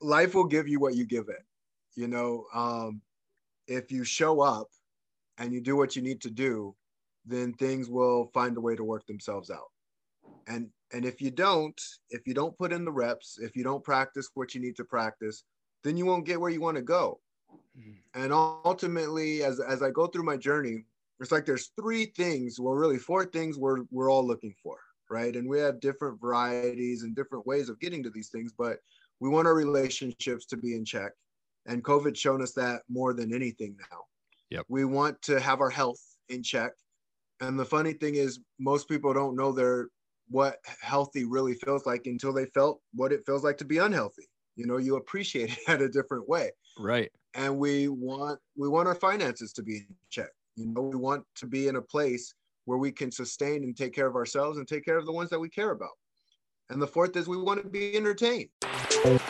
life 0.00 0.34
will 0.34 0.44
give 0.44 0.68
you 0.68 0.80
what 0.80 0.94
you 0.94 1.04
give 1.04 1.28
it. 1.28 1.44
You 1.94 2.08
know, 2.08 2.44
um, 2.54 3.00
if 3.66 3.90
you 3.90 4.04
show 4.04 4.40
up 4.40 4.68
and 5.38 5.52
you 5.52 5.60
do 5.60 5.76
what 5.76 5.96
you 5.96 6.02
need 6.02 6.20
to 6.22 6.30
do, 6.30 6.74
then 7.24 7.52
things 7.54 7.88
will 7.88 8.30
find 8.32 8.56
a 8.56 8.60
way 8.60 8.76
to 8.76 8.84
work 8.84 9.06
themselves 9.06 9.50
out. 9.50 9.70
And 10.46 10.68
and 10.92 11.04
if 11.04 11.20
you 11.20 11.30
don't, 11.30 11.80
if 12.10 12.26
you 12.26 12.34
don't 12.34 12.56
put 12.56 12.72
in 12.72 12.84
the 12.84 12.92
reps, 12.92 13.38
if 13.40 13.56
you 13.56 13.64
don't 13.64 13.82
practice 13.82 14.30
what 14.34 14.54
you 14.54 14.60
need 14.60 14.76
to 14.76 14.84
practice, 14.84 15.42
then 15.82 15.96
you 15.96 16.06
won't 16.06 16.26
get 16.26 16.40
where 16.40 16.50
you 16.50 16.60
want 16.60 16.76
to 16.76 16.82
go. 16.82 17.20
Mm-hmm. 17.78 18.22
And 18.22 18.32
ultimately, 18.32 19.42
as 19.42 19.58
as 19.60 19.82
I 19.82 19.90
go 19.90 20.06
through 20.06 20.24
my 20.24 20.36
journey, 20.36 20.84
it's 21.20 21.32
like 21.32 21.46
there's 21.46 21.72
three 21.80 22.06
things, 22.06 22.60
well, 22.60 22.74
really 22.74 22.98
four 22.98 23.24
things 23.24 23.58
we're 23.58 23.82
we're 23.90 24.10
all 24.10 24.26
looking 24.26 24.54
for, 24.62 24.78
right? 25.10 25.34
And 25.34 25.48
we 25.48 25.58
have 25.58 25.80
different 25.80 26.20
varieties 26.20 27.02
and 27.02 27.16
different 27.16 27.46
ways 27.46 27.68
of 27.68 27.80
getting 27.80 28.02
to 28.04 28.10
these 28.10 28.28
things, 28.28 28.52
but 28.56 28.78
we 29.20 29.28
want 29.28 29.46
our 29.46 29.54
relationships 29.54 30.46
to 30.46 30.56
be 30.56 30.74
in 30.74 30.84
check. 30.84 31.12
And 31.66 31.82
COVID's 31.82 32.18
shown 32.18 32.42
us 32.42 32.52
that 32.52 32.82
more 32.88 33.12
than 33.12 33.34
anything 33.34 33.76
now. 33.90 33.98
Yep. 34.50 34.66
We 34.68 34.84
want 34.84 35.20
to 35.22 35.40
have 35.40 35.60
our 35.60 35.70
health 35.70 36.00
in 36.28 36.42
check. 36.42 36.72
And 37.40 37.58
the 37.58 37.64
funny 37.64 37.92
thing 37.92 38.14
is, 38.14 38.40
most 38.58 38.88
people 38.88 39.12
don't 39.12 39.36
know 39.36 39.52
their 39.52 39.88
what 40.28 40.58
healthy 40.80 41.24
really 41.24 41.54
feels 41.54 41.86
like 41.86 42.06
until 42.06 42.32
they 42.32 42.46
felt 42.46 42.80
what 42.94 43.12
it 43.12 43.24
feels 43.26 43.44
like 43.44 43.58
to 43.58 43.64
be 43.64 43.78
unhealthy. 43.78 44.28
You 44.56 44.66
know, 44.66 44.78
you 44.78 44.96
appreciate 44.96 45.50
it 45.58 45.68
at 45.68 45.82
a 45.82 45.88
different 45.88 46.28
way. 46.28 46.50
Right. 46.78 47.10
And 47.34 47.58
we 47.58 47.88
want 47.88 48.38
we 48.56 48.68
want 48.68 48.88
our 48.88 48.94
finances 48.94 49.52
to 49.54 49.62
be 49.62 49.78
in 49.78 49.86
check. 50.10 50.30
You 50.56 50.66
know, 50.66 50.82
we 50.82 50.96
want 50.96 51.24
to 51.36 51.46
be 51.46 51.68
in 51.68 51.76
a 51.76 51.82
place 51.82 52.34
where 52.64 52.78
we 52.78 52.90
can 52.90 53.12
sustain 53.12 53.62
and 53.62 53.76
take 53.76 53.94
care 53.94 54.06
of 54.06 54.16
ourselves 54.16 54.58
and 54.58 54.66
take 54.66 54.84
care 54.84 54.98
of 54.98 55.06
the 55.06 55.12
ones 55.12 55.30
that 55.30 55.38
we 55.38 55.48
care 55.48 55.70
about. 55.70 55.90
And 56.70 56.82
the 56.82 56.86
fourth 56.86 57.16
is 57.16 57.28
we 57.28 57.36
want 57.36 57.62
to 57.62 57.68
be 57.68 57.96
entertained. 57.96 58.48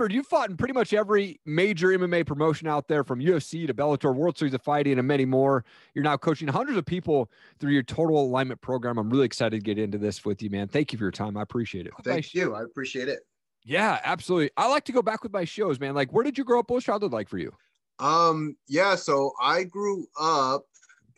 Clifford, 0.04 0.12
you 0.12 0.22
fought 0.22 0.50
in 0.50 0.56
pretty 0.58 0.74
much 0.74 0.92
every 0.92 1.40
major 1.46 1.88
MMA 1.88 2.26
promotion 2.26 2.68
out 2.68 2.88
there 2.88 3.04
from 3.04 3.20
UFC 3.20 3.66
to 3.66 3.72
Bellator, 3.72 4.14
World 4.14 4.36
Series 4.36 4.52
of 4.52 4.60
Fighting, 4.60 4.98
and 4.98 5.08
many 5.08 5.24
more. 5.24 5.64
You're 5.94 6.04
now 6.04 6.18
coaching 6.18 6.46
hundreds 6.46 6.76
of 6.76 6.84
people 6.84 7.30
through 7.58 7.72
your 7.72 7.82
total 7.82 8.20
alignment 8.20 8.60
program. 8.60 8.98
I'm 8.98 9.08
really 9.08 9.24
excited 9.24 9.56
to 9.56 9.64
get 9.64 9.78
into 9.78 9.96
this 9.96 10.22
with 10.22 10.42
you, 10.42 10.50
man. 10.50 10.68
Thank 10.68 10.92
you 10.92 10.98
for 10.98 11.04
your 11.06 11.10
time. 11.10 11.38
I 11.38 11.42
appreciate 11.42 11.86
it. 11.86 11.94
Thank 12.02 12.34
you. 12.34 12.54
I 12.54 12.64
appreciate 12.64 13.08
it. 13.08 13.20
Yeah, 13.64 13.98
absolutely. 14.04 14.50
I 14.58 14.68
like 14.68 14.84
to 14.84 14.92
go 14.92 15.00
back 15.00 15.22
with 15.22 15.32
my 15.32 15.46
shows, 15.46 15.80
man. 15.80 15.94
Like, 15.94 16.12
where 16.12 16.22
did 16.22 16.36
you 16.36 16.44
grow 16.44 16.58
up? 16.58 16.68
What 16.68 16.74
was 16.74 16.84
childhood 16.84 17.12
like 17.12 17.30
for 17.30 17.38
you? 17.38 17.50
Um, 17.98 18.58
yeah, 18.68 18.96
so 18.96 19.32
I 19.40 19.64
grew 19.64 20.06
up 20.20 20.66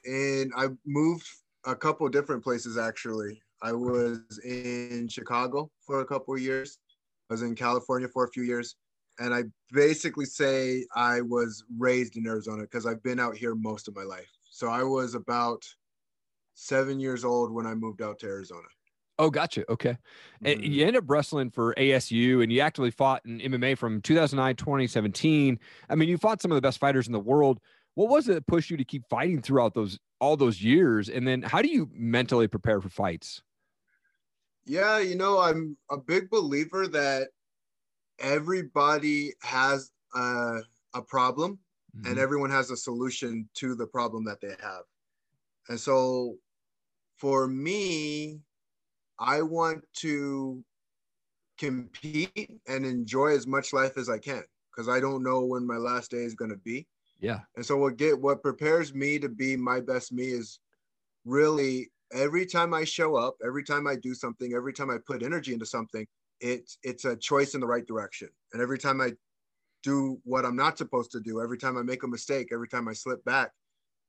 and 0.04 0.52
I 0.56 0.68
moved 0.86 1.26
a 1.64 1.74
couple 1.74 2.08
different 2.08 2.44
places 2.44 2.78
actually. 2.78 3.42
I 3.62 3.72
was 3.72 4.20
in 4.44 5.08
Chicago 5.08 5.72
for 5.84 6.02
a 6.02 6.04
couple 6.04 6.34
of 6.34 6.40
years. 6.40 6.78
I 7.30 7.34
was 7.34 7.42
in 7.42 7.54
California 7.54 8.08
for 8.08 8.24
a 8.24 8.30
few 8.30 8.42
years. 8.42 8.76
And 9.18 9.34
I 9.34 9.44
basically 9.72 10.26
say 10.26 10.84
I 10.94 11.22
was 11.22 11.64
raised 11.78 12.16
in 12.16 12.26
Arizona 12.26 12.62
because 12.62 12.86
I've 12.86 13.02
been 13.02 13.18
out 13.18 13.36
here 13.36 13.54
most 13.54 13.88
of 13.88 13.96
my 13.96 14.02
life. 14.02 14.30
So 14.50 14.68
I 14.68 14.82
was 14.82 15.14
about 15.14 15.64
seven 16.54 17.00
years 17.00 17.24
old 17.24 17.52
when 17.52 17.66
I 17.66 17.74
moved 17.74 18.02
out 18.02 18.18
to 18.20 18.26
Arizona. 18.26 18.68
Oh, 19.18 19.30
gotcha. 19.30 19.70
Okay. 19.70 19.96
And 20.44 20.60
mm-hmm. 20.60 20.72
you 20.72 20.86
end 20.86 20.96
up 20.96 21.04
wrestling 21.06 21.50
for 21.50 21.74
ASU 21.74 22.42
and 22.42 22.52
you 22.52 22.60
actively 22.60 22.90
fought 22.90 23.22
in 23.24 23.38
MMA 23.38 23.78
from 23.78 24.02
2009, 24.02 24.56
2017. 24.56 25.58
I 25.88 25.94
mean, 25.94 26.08
you 26.08 26.18
fought 26.18 26.42
some 26.42 26.50
of 26.50 26.56
the 26.56 26.62
best 26.62 26.78
fighters 26.78 27.06
in 27.06 27.14
the 27.14 27.20
world. 27.20 27.60
What 27.94 28.10
was 28.10 28.28
it 28.28 28.34
that 28.34 28.46
pushed 28.46 28.70
you 28.70 28.76
to 28.76 28.84
keep 28.84 29.08
fighting 29.08 29.40
throughout 29.40 29.72
those 29.72 29.98
all 30.20 30.36
those 30.36 30.62
years? 30.62 31.08
And 31.08 31.26
then 31.26 31.40
how 31.40 31.62
do 31.62 31.68
you 31.68 31.88
mentally 31.94 32.46
prepare 32.46 32.80
for 32.80 32.90
fights? 32.90 33.42
Yeah, 34.66 34.98
you 34.98 35.14
know, 35.14 35.38
I'm 35.38 35.76
a 35.90 35.96
big 35.96 36.28
believer 36.28 36.88
that 36.88 37.28
everybody 38.18 39.32
has 39.42 39.90
a, 40.14 40.58
a 40.94 41.02
problem 41.02 41.58
mm-hmm. 41.96 42.10
and 42.10 42.18
everyone 42.18 42.50
has 42.50 42.70
a 42.70 42.76
solution 42.76 43.48
to 43.54 43.74
the 43.74 43.86
problem 43.86 44.24
that 44.24 44.40
they 44.40 44.54
have. 44.60 44.82
And 45.68 45.78
so 45.78 46.36
for 47.16 47.46
me, 47.46 48.40
I 49.18 49.42
want 49.42 49.84
to 49.98 50.62
compete 51.58 52.50
and 52.68 52.84
enjoy 52.84 53.28
as 53.28 53.46
much 53.46 53.72
life 53.72 53.96
as 53.96 54.08
I 54.08 54.18
can 54.18 54.42
because 54.70 54.88
I 54.88 55.00
don't 55.00 55.22
know 55.22 55.44
when 55.44 55.66
my 55.66 55.76
last 55.76 56.10
day 56.10 56.18
is 56.18 56.34
going 56.34 56.50
to 56.50 56.58
be. 56.58 56.86
Yeah. 57.18 57.40
And 57.56 57.64
so 57.64 57.78
what 57.78 57.96
get 57.96 58.20
what 58.20 58.42
prepares 58.42 58.94
me 58.94 59.18
to 59.18 59.28
be 59.28 59.56
my 59.56 59.80
best 59.80 60.12
me 60.12 60.24
is 60.24 60.58
really 61.24 61.90
every 62.12 62.46
time 62.46 62.74
I 62.74 62.84
show 62.84 63.16
up, 63.16 63.36
every 63.44 63.64
time 63.64 63.86
I 63.86 63.96
do 63.96 64.14
something, 64.14 64.54
every 64.54 64.72
time 64.72 64.90
I 64.90 64.98
put 65.04 65.22
energy 65.22 65.52
into 65.52 65.66
something, 65.66 66.06
it's 66.40 66.78
it's 66.82 67.04
a 67.04 67.16
choice 67.16 67.54
in 67.54 67.60
the 67.60 67.66
right 67.66 67.86
direction. 67.86 68.28
And 68.52 68.62
every 68.62 68.78
time 68.78 69.00
I 69.00 69.12
do 69.82 70.20
what 70.24 70.44
I'm 70.44 70.56
not 70.56 70.78
supposed 70.78 71.12
to 71.12 71.20
do, 71.20 71.40
every 71.40 71.58
time 71.58 71.76
I 71.76 71.82
make 71.82 72.02
a 72.02 72.08
mistake, 72.08 72.48
every 72.52 72.68
time 72.68 72.88
I 72.88 72.92
slip 72.92 73.24
back, 73.24 73.50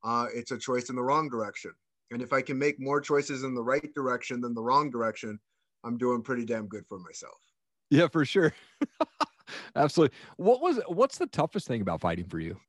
uh, 0.03 0.27
it's 0.33 0.51
a 0.51 0.57
choice 0.57 0.89
in 0.89 0.95
the 0.95 1.03
wrong 1.03 1.29
direction. 1.29 1.71
And 2.11 2.21
if 2.21 2.33
I 2.33 2.41
can 2.41 2.57
make 2.57 2.79
more 2.79 3.01
choices 3.01 3.43
in 3.43 3.53
the 3.53 3.63
right 3.63 3.93
direction 3.93 4.41
than 4.41 4.53
the 4.53 4.61
wrong 4.61 4.89
direction, 4.89 5.39
I'm 5.83 5.97
doing 5.97 6.21
pretty 6.21 6.45
damn 6.45 6.67
good 6.67 6.85
for 6.87 6.99
myself. 6.99 7.37
Yeah, 7.89 8.07
for 8.07 8.25
sure. 8.25 8.53
Absolutely. 9.75 10.17
What 10.37 10.61
was 10.61 10.79
what's 10.87 11.17
the 11.17 11.27
toughest 11.27 11.67
thing 11.67 11.81
about 11.81 12.01
fighting 12.01 12.27
for 12.27 12.39
you? 12.39 12.59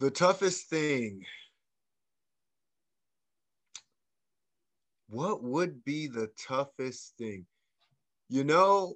The 0.00 0.10
toughest 0.10 0.68
thing 0.68 1.22
what 5.08 5.42
would 5.42 5.84
be 5.84 6.06
the 6.06 6.30
toughest 6.36 7.14
thing? 7.16 7.46
You 8.28 8.44
know, 8.44 8.94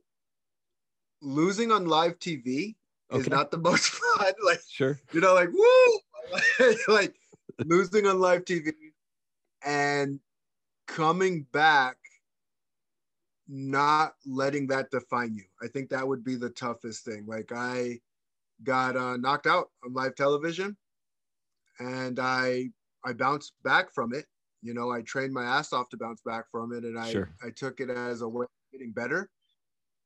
losing 1.23 1.71
on 1.71 1.87
live 1.87 2.19
TV 2.19 2.75
okay. 3.11 3.21
is 3.21 3.29
not 3.29 3.51
the 3.51 3.59
most 3.69 3.89
fun. 3.89 4.33
Like, 4.45 4.61
sure, 4.69 4.99
you 5.13 5.21
know, 5.21 5.35
like 5.35 5.51
woo, 5.53 6.75
like 6.89 7.15
losing 7.65 8.07
on 8.07 8.21
live 8.21 8.45
TV 8.45 8.73
and 9.65 10.19
coming 10.87 11.47
back, 11.53 11.97
not 13.49 14.15
letting 14.27 14.67
that 14.69 14.91
define 14.91 15.35
you. 15.35 15.45
I 15.63 15.69
think 15.69 15.91
that 15.91 16.07
would 16.07 16.25
be 16.25 16.37
the 16.37 16.51
toughest 16.51 17.05
thing. 17.05 17.25
Like, 17.27 17.53
I 17.55 18.01
got 18.65 18.97
uh, 18.97 19.17
knocked 19.17 19.47
out 19.47 19.71
on 19.85 19.93
live 19.93 20.17
television, 20.17 20.77
and 21.79 22.19
I 22.19 22.71
I 23.05 23.13
bounced 23.13 23.53
back 23.63 23.93
from 23.95 24.13
it 24.13 24.27
you 24.63 24.75
know, 24.75 24.91
I 24.91 25.03
trained 25.03 25.33
my 25.33 25.45
ass 25.45 25.73
off 25.73 25.89
to 25.91 25.97
bounce 25.97 26.21
back 26.23 26.45
from 26.51 26.73
it, 26.73 26.85
and 26.85 26.99
I 26.99 27.11
sure. 27.11 27.31
I 27.43 27.51
took 27.51 27.81
it 27.81 27.91
as 27.91 28.23
a 28.23 28.29
way 28.29 28.45
of 28.45 28.73
getting 28.73 28.93
better. 28.93 29.29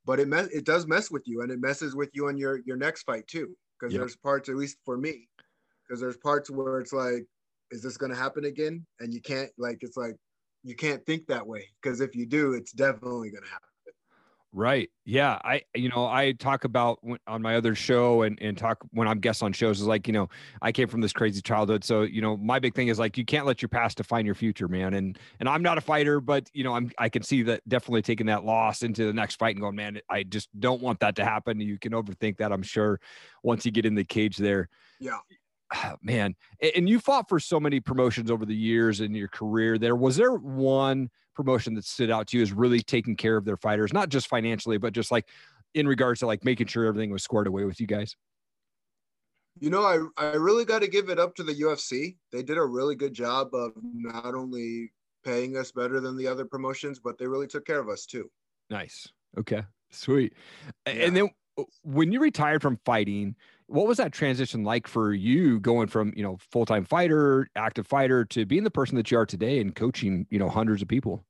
But 0.07 0.21
it 0.21 0.29
mess 0.29 0.49
it 0.49 0.65
does 0.65 0.87
mess 0.87 1.11
with 1.11 1.23
you, 1.27 1.43
and 1.43 1.51
it 1.51 1.61
messes 1.61 1.95
with 1.95 2.11
you 2.13 2.29
on 2.29 2.37
your 2.37 2.61
your 2.65 2.77
next 2.77 3.03
fight 3.03 3.27
too. 3.27 3.55
Because 3.79 3.93
yep. 3.93 4.01
there's 4.01 4.17
parts, 4.17 4.49
at 4.49 4.57
least 4.57 4.77
for 4.85 4.97
me, 4.97 5.29
because 5.87 6.01
there's 6.01 6.17
parts 6.19 6.51
where 6.51 6.79
it's 6.81 6.93
like, 6.93 7.27
is 7.71 7.83
this 7.83 7.97
going 7.97 8.13
to 8.13 8.19
happen 8.19 8.45
again? 8.45 8.87
And 9.01 9.13
you 9.13 9.21
can't 9.21 9.51
like 9.59 9.79
it's 9.81 9.97
like 9.97 10.17
you 10.63 10.75
can't 10.75 11.05
think 11.07 11.27
that 11.27 11.47
way 11.47 11.69
because 11.83 12.01
if 12.01 12.15
you 12.15 12.27
do, 12.27 12.53
it's 12.53 12.73
definitely 12.73 13.31
going 13.31 13.45
to 13.45 13.51
happen. 13.51 13.69
Right. 14.57 14.89
Yeah. 15.05 15.41
I, 15.43 15.63
you 15.75 15.89
know, 15.89 16.07
I 16.07 16.31
talk 16.31 16.63
about 16.63 17.01
on 17.27 17.43
my 17.43 17.57
other 17.57 17.75
show 17.75 18.23
and, 18.23 18.39
and 18.41 18.57
talk 18.57 18.79
when 18.93 19.09
I'm 19.09 19.19
guest 19.19 19.43
on 19.43 19.53
shows 19.53 19.81
is 19.81 19.87
like, 19.89 20.07
you 20.07 20.13
know, 20.13 20.29
I 20.63 20.71
came 20.71 20.87
from 20.87 21.01
this 21.01 21.13
crazy 21.13 21.43
childhood. 21.43 21.83
So, 21.83 22.03
you 22.03 22.23
know, 22.23 22.37
my 22.37 22.61
big 22.61 22.73
thing 22.73 22.87
is 22.87 22.97
like, 22.97 23.19
you 23.19 23.25
can't 23.25 23.47
let 23.47 23.63
your 23.63 23.69
past 23.69 23.97
define 23.97 24.25
your 24.25 24.37
future, 24.37 24.69
man. 24.69 24.95
And, 24.95 25.19
and 25.41 25.49
I'm 25.49 25.63
not 25.63 25.77
a 25.77 25.81
fighter, 25.81 26.21
but 26.21 26.49
you 26.55 26.63
know, 26.63 26.73
I'm, 26.73 26.93
I 26.99 27.09
can 27.09 27.25
see 27.25 27.43
that 27.43 27.69
definitely 27.69 28.03
taking 28.03 28.27
that 28.27 28.45
loss 28.45 28.85
into 28.85 29.07
the 29.07 29.13
next 29.13 29.41
fight 29.41 29.57
and 29.57 29.61
going, 29.61 29.75
man, 29.75 30.01
I 30.09 30.23
just 30.23 30.49
don't 30.61 30.81
want 30.81 31.01
that 31.01 31.17
to 31.17 31.25
happen. 31.25 31.59
You 31.59 31.77
can 31.77 31.91
overthink 31.91 32.37
that. 32.37 32.53
I'm 32.53 32.63
sure 32.63 33.01
once 33.43 33.67
you 33.67 33.73
get 33.73 33.85
in 33.85 33.97
the 33.97 34.05
cage 34.05 34.37
there. 34.37 34.69
Yeah. 35.01 35.19
Man. 36.03 36.37
And 36.77 36.89
you 36.89 37.01
fought 37.01 37.29
for 37.29 37.41
so 37.41 37.59
many 37.59 37.81
promotions 37.81 38.31
over 38.31 38.47
the 38.47 38.55
years 38.55 39.01
in 39.01 39.15
your 39.15 39.29
career 39.29 39.79
there. 39.79 39.97
Was 39.97 40.15
there 40.15 40.35
one, 40.35 41.11
promotion 41.35 41.75
that 41.75 41.85
stood 41.85 42.11
out 42.11 42.29
to 42.29 42.37
you 42.37 42.43
is 42.43 42.53
really 42.53 42.81
taking 42.81 43.17
care 43.17 43.37
of 43.37 43.45
their 43.45 43.57
fighters, 43.57 43.93
not 43.93 44.09
just 44.09 44.29
financially, 44.29 44.79
but 44.79 44.93
just 44.93 45.11
like 45.11 45.29
in 45.75 45.87
regards 45.87 46.21
to 46.21 46.27
like 46.27 46.45
making 46.45 46.67
sure 46.67 46.87
everything 46.87 47.11
was 47.11 47.23
squared 47.23 47.47
away 47.47 47.65
with 47.65 47.81
you 47.81 47.87
guys? 47.87 48.17
You 49.61 49.71
know, 49.71 49.83
I, 49.83 49.99
I 50.17 50.35
really 50.35 50.65
got 50.65 50.81
to 50.81 50.89
give 50.89 51.11
it 51.11 51.19
up 51.19 51.35
to 51.37 51.43
the 51.43 51.55
UFC. 51.55 52.17
They 52.33 52.43
did 52.43 52.59
a 52.59 52.65
really 52.65 52.97
good 52.97 53.13
job 53.13 53.55
of 53.55 53.73
not 53.83 54.35
only 54.35 54.93
paying 55.25 55.57
us 55.57 55.71
better 55.71 56.01
than 56.01 56.17
the 56.17 56.27
other 56.27 56.45
promotions, 56.45 56.99
but 56.99 57.19
they 57.19 57.27
really 57.27 57.47
took 57.47 57.65
care 57.65 57.81
of 57.81 57.89
us 57.89 58.05
too. 58.05 58.31
Nice. 58.69 59.09
Okay. 59.39 59.63
Sweet. 59.91 60.35
Yeah. 60.87 60.93
And 60.93 61.17
then 61.17 61.31
when 61.83 62.13
you 62.13 62.21
retired 62.21 62.63
from 62.63 62.79
fighting, 62.85 63.37
what 63.67 63.87
was 63.87 63.99
that 63.99 64.13
transition 64.13 64.65
like 64.65 64.87
for 64.87 65.13
you 65.13 65.61
going 65.61 65.87
from 65.87 66.13
you 66.17 66.23
know 66.23 66.37
full-time 66.51 66.85
fighter 66.85 67.49
active 67.57 67.87
fighter 67.87 68.25
to 68.27 68.45
being 68.45 68.65
the 68.65 68.71
person 68.71 68.97
that 68.97 69.11
you 69.11 69.19
are 69.19 69.27
today 69.27 69.61
and 69.61 69.75
coaching 69.75 70.27
you 70.31 70.39
know 70.39 70.49
hundreds 70.49 70.83
of 70.83 70.89
people? 70.89 71.25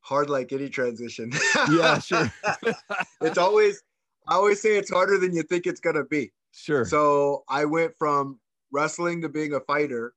Hard 0.00 0.28
like 0.28 0.52
any 0.52 0.68
transition. 0.68 1.32
Yeah 1.70 1.98
sure. 2.00 2.32
It's 3.20 3.38
always 3.38 3.82
i 4.28 4.34
always 4.34 4.60
say 4.60 4.76
it's 4.76 4.90
harder 4.90 5.18
than 5.18 5.34
you 5.34 5.42
think 5.42 5.66
it's 5.66 5.80
going 5.80 5.96
to 5.96 6.04
be. 6.04 6.32
Sure. 6.52 6.84
So 6.84 7.44
i 7.48 7.64
went 7.64 7.96
from 7.98 8.38
wrestling 8.70 9.22
to 9.22 9.28
being 9.28 9.54
a 9.54 9.60
fighter 9.60 10.14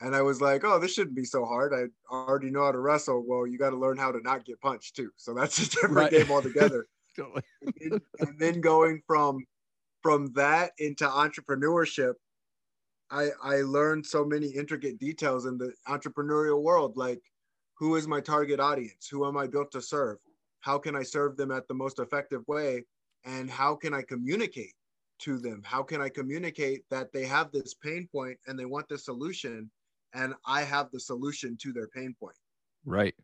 and 0.00 0.16
i 0.16 0.22
was 0.22 0.40
like 0.40 0.64
oh 0.64 0.78
this 0.78 0.92
shouldn't 0.92 1.16
be 1.16 1.24
so 1.24 1.44
hard. 1.44 1.72
I 1.72 2.14
already 2.14 2.50
know 2.50 2.64
how 2.64 2.72
to 2.72 2.78
wrestle. 2.78 3.24
Well 3.26 3.46
you 3.46 3.56
got 3.56 3.70
to 3.70 3.78
learn 3.78 3.96
how 3.96 4.12
to 4.12 4.20
not 4.20 4.44
get 4.44 4.60
punched 4.60 4.96
too. 4.96 5.10
So 5.16 5.32
that's 5.32 5.58
a 5.58 5.70
different 5.70 5.94
right. 5.94 6.10
game 6.10 6.30
altogether 6.30 6.86
and, 7.18 7.74
then, 7.80 8.00
and 8.20 8.38
then 8.38 8.60
going 8.60 9.02
from 9.06 9.44
from 10.02 10.32
that 10.32 10.72
into 10.78 11.04
entrepreneurship 11.04 12.14
I, 13.12 13.28
I 13.42 13.56
learned 13.60 14.06
so 14.06 14.24
many 14.24 14.48
intricate 14.48 14.98
details 14.98 15.44
in 15.44 15.58
the 15.58 15.74
entrepreneurial 15.86 16.62
world, 16.62 16.96
like 16.96 17.20
who 17.74 17.96
is 17.96 18.08
my 18.08 18.20
target 18.20 18.58
audience? 18.58 19.06
Who 19.08 19.26
am 19.26 19.36
I 19.36 19.46
built 19.46 19.70
to 19.72 19.82
serve? 19.82 20.16
How 20.60 20.78
can 20.78 20.96
I 20.96 21.02
serve 21.02 21.36
them 21.36 21.50
at 21.50 21.68
the 21.68 21.74
most 21.74 21.98
effective 21.98 22.42
way? 22.48 22.84
And 23.24 23.50
how 23.50 23.74
can 23.74 23.92
I 23.92 24.02
communicate 24.02 24.72
to 25.20 25.38
them? 25.38 25.60
How 25.62 25.82
can 25.82 26.00
I 26.00 26.08
communicate 26.08 26.84
that 26.90 27.12
they 27.12 27.26
have 27.26 27.52
this 27.52 27.74
pain 27.74 28.08
point 28.10 28.38
and 28.46 28.58
they 28.58 28.64
want 28.64 28.88
the 28.88 28.96
solution 28.96 29.70
and 30.14 30.34
I 30.46 30.62
have 30.62 30.90
the 30.90 31.00
solution 31.00 31.58
to 31.58 31.72
their 31.72 31.88
pain 31.88 32.16
point? 32.18 32.36
Right 32.86 33.14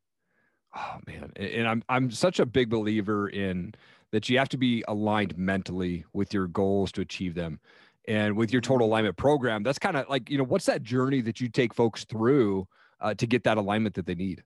oh 0.76 0.98
man. 1.06 1.32
And 1.36 1.68
i'm 1.68 1.82
i'm 1.88 2.10
such 2.10 2.40
a 2.40 2.46
big 2.46 2.70
believer 2.70 3.28
in 3.28 3.74
that 4.12 4.28
you 4.28 4.38
have 4.38 4.48
to 4.50 4.56
be 4.56 4.82
aligned 4.88 5.36
mentally 5.36 6.04
with 6.12 6.32
your 6.32 6.46
goals 6.46 6.90
to 6.92 7.02
achieve 7.02 7.34
them. 7.34 7.60
And 8.06 8.38
with 8.38 8.52
your 8.52 8.62
total 8.62 8.86
mm-hmm. 8.86 8.92
alignment 8.92 9.16
program 9.16 9.62
that's 9.62 9.78
kind 9.78 9.96
of 9.96 10.08
like 10.08 10.30
you 10.30 10.38
know 10.38 10.44
what's 10.44 10.66
that 10.66 10.82
journey 10.82 11.20
that 11.22 11.40
you 11.40 11.48
take 11.48 11.74
folks 11.74 12.04
through 12.04 12.66
uh, 13.00 13.14
to 13.14 13.26
get 13.26 13.44
that 13.44 13.58
alignment 13.58 13.94
that 13.94 14.06
they 14.06 14.14
need? 14.14 14.42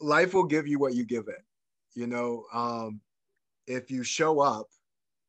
Life 0.00 0.34
will 0.34 0.46
give 0.46 0.66
you 0.66 0.78
what 0.78 0.94
you 0.94 1.04
give 1.04 1.28
it 1.28 1.42
you 1.94 2.06
know? 2.06 2.44
Um, 2.52 3.00
if 3.66 3.90
you 3.90 4.02
show 4.02 4.40
up 4.40 4.66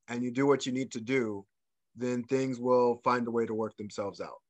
and 0.07 0.23
you 0.23 0.31
do 0.31 0.47
what 0.47 0.65
you 0.65 0.71
need 0.71 0.91
to 0.91 1.01
do 1.01 1.45
then 1.95 2.23
things 2.23 2.59
will 2.59 2.99
find 3.03 3.27
a 3.27 3.31
way 3.31 3.45
to 3.45 3.53
work 3.53 3.77
themselves 3.77 4.19
out 4.19 4.41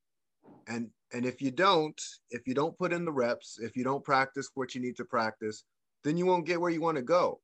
and 0.67 0.89
and 1.13 1.25
if 1.25 1.41
you 1.41 1.51
don't, 1.51 2.01
if 2.31 2.47
you 2.47 2.53
don't 2.53 2.77
put 2.77 2.91
in 2.91 3.05
the 3.05 3.11
reps, 3.11 3.59
if 3.61 3.77
you 3.77 3.83
don't 3.83 4.03
practice 4.03 4.49
what 4.55 4.73
you 4.73 4.81
need 4.81 4.97
to 4.97 5.05
practice, 5.05 5.63
then 6.03 6.17
you 6.17 6.25
won't 6.25 6.45
get 6.45 6.59
where 6.59 6.71
you 6.71 6.81
want 6.81 6.97
to 6.97 7.03
go. 7.03 7.39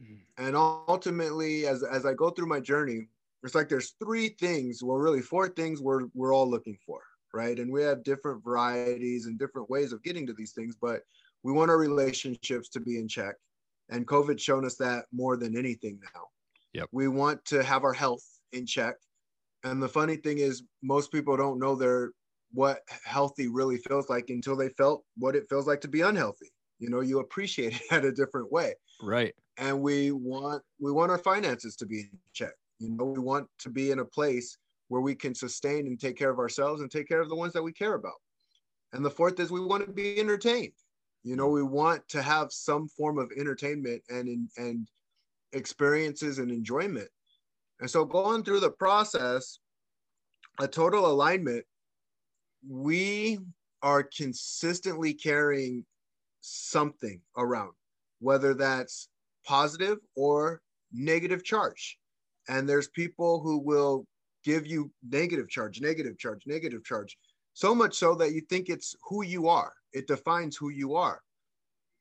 Mm-hmm. 0.00 0.46
And 0.46 0.56
ultimately, 0.56 1.66
as, 1.66 1.82
as 1.82 2.04
I 2.04 2.12
go 2.12 2.30
through 2.30 2.48
my 2.48 2.60
journey, 2.60 3.08
it's 3.42 3.54
like 3.54 3.68
there's 3.68 3.94
three 4.02 4.30
things, 4.40 4.82
well, 4.82 4.98
really 4.98 5.22
four 5.22 5.48
things 5.48 5.80
we're, 5.80 6.08
we're 6.14 6.34
all 6.34 6.48
looking 6.48 6.76
for, 6.84 7.00
right? 7.32 7.58
And 7.58 7.72
we 7.72 7.82
have 7.84 8.04
different 8.04 8.44
varieties 8.44 9.26
and 9.26 9.38
different 9.38 9.70
ways 9.70 9.92
of 9.92 10.02
getting 10.02 10.26
to 10.26 10.34
these 10.34 10.52
things, 10.52 10.76
but 10.80 11.00
we 11.42 11.52
want 11.52 11.70
our 11.70 11.78
relationships 11.78 12.68
to 12.70 12.80
be 12.80 12.98
in 12.98 13.08
check. 13.08 13.36
And 13.88 14.06
COVID's 14.06 14.42
shown 14.42 14.66
us 14.66 14.76
that 14.76 15.04
more 15.12 15.36
than 15.36 15.56
anything 15.56 16.00
now. 16.14 16.22
Yep. 16.74 16.88
We 16.92 17.08
want 17.08 17.44
to 17.46 17.62
have 17.62 17.84
our 17.84 17.92
health 17.92 18.24
in 18.52 18.66
check. 18.66 18.96
And 19.64 19.82
the 19.82 19.88
funny 19.88 20.16
thing 20.16 20.38
is, 20.38 20.64
most 20.82 21.12
people 21.12 21.36
don't 21.36 21.58
know 21.58 21.76
their 21.76 22.10
what 22.56 22.80
healthy 23.04 23.48
really 23.48 23.76
feels 23.76 24.08
like 24.08 24.30
until 24.30 24.56
they 24.56 24.70
felt 24.70 25.04
what 25.18 25.36
it 25.36 25.46
feels 25.46 25.66
like 25.66 25.80
to 25.82 25.88
be 25.88 26.00
unhealthy. 26.00 26.50
You 26.78 26.88
know 26.88 27.00
you 27.00 27.20
appreciate 27.20 27.74
it 27.80 27.82
at 27.90 28.04
a 28.06 28.12
different 28.12 28.50
way. 28.50 28.74
Right. 29.02 29.34
And 29.58 29.82
we 29.82 30.10
want 30.10 30.62
we 30.80 30.90
want 30.90 31.10
our 31.10 31.18
finances 31.18 31.76
to 31.76 31.86
be 31.86 32.00
in 32.00 32.18
check. 32.32 32.54
You 32.78 32.88
know 32.88 33.04
we 33.04 33.20
want 33.20 33.46
to 33.60 33.68
be 33.68 33.90
in 33.90 33.98
a 33.98 34.04
place 34.04 34.56
where 34.88 35.02
we 35.02 35.14
can 35.14 35.34
sustain 35.34 35.86
and 35.86 36.00
take 36.00 36.16
care 36.16 36.30
of 36.30 36.38
ourselves 36.38 36.80
and 36.80 36.90
take 36.90 37.08
care 37.08 37.20
of 37.20 37.28
the 37.28 37.36
ones 37.36 37.52
that 37.52 37.62
we 37.62 37.72
care 37.72 37.94
about. 37.94 38.20
And 38.94 39.04
the 39.04 39.10
fourth 39.10 39.38
is 39.38 39.50
we 39.50 39.60
want 39.60 39.84
to 39.84 39.92
be 39.92 40.18
entertained. 40.18 40.72
You 41.24 41.36
know 41.36 41.48
we 41.48 41.62
want 41.62 42.08
to 42.08 42.22
have 42.22 42.52
some 42.52 42.88
form 42.88 43.18
of 43.18 43.30
entertainment 43.36 44.02
and 44.08 44.48
and 44.56 44.88
experiences 45.52 46.38
and 46.38 46.50
enjoyment. 46.50 47.08
And 47.80 47.90
so 47.90 48.06
going 48.06 48.44
through 48.44 48.60
the 48.60 48.70
process 48.70 49.58
a 50.58 50.66
total 50.66 51.04
alignment 51.04 51.66
we 52.68 53.38
are 53.82 54.02
consistently 54.02 55.14
carrying 55.14 55.84
something 56.40 57.20
around, 57.36 57.72
whether 58.20 58.54
that's 58.54 59.08
positive 59.44 59.98
or 60.16 60.60
negative 60.92 61.44
charge. 61.44 61.98
And 62.48 62.68
there's 62.68 62.88
people 62.88 63.40
who 63.40 63.58
will 63.58 64.06
give 64.44 64.66
you 64.66 64.90
negative 65.08 65.48
charge, 65.48 65.80
negative 65.80 66.18
charge, 66.18 66.42
negative 66.46 66.84
charge, 66.84 67.16
so 67.54 67.74
much 67.74 67.94
so 67.96 68.14
that 68.14 68.32
you 68.32 68.40
think 68.42 68.68
it's 68.68 68.94
who 69.08 69.24
you 69.24 69.48
are. 69.48 69.72
It 69.92 70.06
defines 70.06 70.56
who 70.56 70.68
you 70.70 70.94
are. 70.94 71.20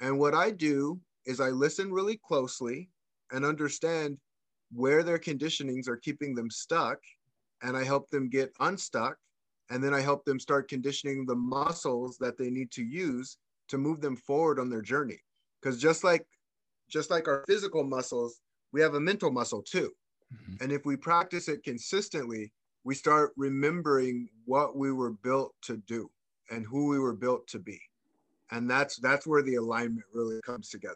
And 0.01 0.19
what 0.19 0.33
I 0.33 0.51
do 0.51 0.99
is 1.25 1.39
I 1.39 1.49
listen 1.49 1.91
really 1.91 2.19
closely 2.27 2.89
and 3.31 3.45
understand 3.45 4.17
where 4.71 5.01
their 5.01 5.17
conditionings 5.17 5.87
are 5.87 5.97
keeping 5.97 6.35
them 6.35 6.49
stuck. 6.49 6.99
And 7.63 7.75
I 7.75 7.83
help 7.83 8.09
them 8.09 8.29
get 8.29 8.53
unstuck 8.59 9.17
and 9.69 9.83
then 9.83 9.93
I 9.93 10.01
help 10.01 10.25
them 10.25 10.39
start 10.39 10.69
conditioning 10.69 11.25
the 11.25 11.35
muscles 11.35 12.17
that 12.19 12.37
they 12.37 12.49
need 12.49 12.71
to 12.71 12.83
use 12.83 13.37
to 13.69 13.77
move 13.77 14.01
them 14.01 14.15
forward 14.15 14.59
on 14.59 14.69
their 14.69 14.81
journey. 14.81 15.19
Because 15.61 15.79
just 15.81 16.03
like 16.03 16.25
just 16.89 17.09
like 17.09 17.27
our 17.27 17.43
physical 17.47 17.83
muscles, 17.83 18.41
we 18.71 18.81
have 18.81 18.93
a 18.93 18.99
mental 18.99 19.31
muscle 19.31 19.63
too. 19.63 19.91
Mm-hmm. 20.33 20.63
And 20.63 20.71
if 20.71 20.85
we 20.85 20.95
practice 20.95 21.47
it 21.47 21.63
consistently, 21.63 22.51
we 22.83 22.93
start 22.93 23.33
remembering 23.35 24.29
what 24.45 24.75
we 24.75 24.91
were 24.91 25.11
built 25.11 25.55
to 25.63 25.77
do 25.87 26.09
and 26.51 26.65
who 26.65 26.87
we 26.87 26.99
were 26.99 27.15
built 27.15 27.47
to 27.47 27.59
be. 27.59 27.79
And 28.51 28.69
that's 28.69 28.97
that's 28.97 29.25
where 29.25 29.41
the 29.41 29.55
alignment 29.55 30.05
really 30.13 30.39
comes 30.41 30.69
together. 30.69 30.95